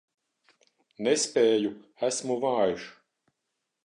Nespēju, 1.07 1.73
esmu 2.11 2.39
vājš. 2.47 2.87